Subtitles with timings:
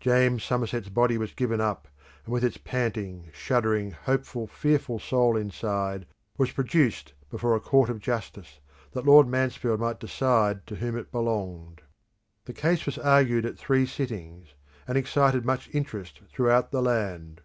[0.00, 1.86] James Somerset's body was given up,
[2.24, 6.06] and with its panting, shuddering, hopeful, fearful soul inside,
[6.38, 8.60] was produced before a Court of Justice
[8.92, 11.82] that Lord Mansfield might decide to whom it belonged.
[12.46, 14.54] The case was argued at three sittings,
[14.88, 17.42] and excited much interest throughout the land.